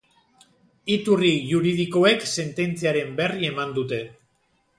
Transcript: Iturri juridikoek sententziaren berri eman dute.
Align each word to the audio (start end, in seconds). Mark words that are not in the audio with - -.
Iturri 0.93 1.33
juridikoek 1.49 2.25
sententziaren 2.41 3.15
berri 3.21 3.47
eman 3.53 3.77
dute. 3.79 4.03